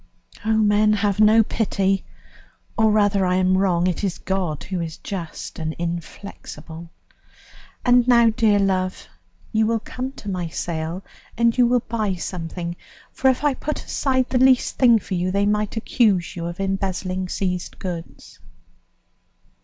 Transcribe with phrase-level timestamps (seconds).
[0.43, 2.03] "Oh, men have no pity!
[2.75, 6.89] or rather, I am wrong, it is God who is just and inflexible!
[7.85, 9.05] "And now, dear love,
[9.51, 11.05] you will come to my sale,
[11.37, 12.77] and you will buy something,
[13.11, 16.59] for if I put aside the least thing for you, they might accuse you of
[16.59, 18.39] embezzling seized goods.